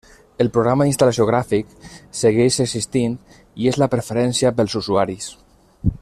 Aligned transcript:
El 0.43 0.47
programa 0.53 0.85
d'instal·lació 0.87 1.27
gràfic 1.31 1.75
segueix 2.21 2.57
existint 2.65 3.17
i 3.65 3.71
és 3.73 3.79
la 3.83 3.89
preferència 3.95 4.57
pels 4.61 4.79
usuaris. 4.81 5.33